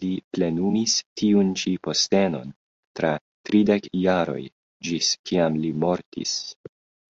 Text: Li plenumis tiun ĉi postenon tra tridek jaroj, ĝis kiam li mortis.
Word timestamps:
Li 0.00 0.08
plenumis 0.36 0.96
tiun 1.20 1.52
ĉi 1.60 1.72
postenon 1.88 2.52
tra 3.00 3.14
tridek 3.50 3.88
jaroj, 4.02 4.42
ĝis 4.92 5.10
kiam 5.32 5.58
li 5.66 5.74
mortis. 5.88 6.36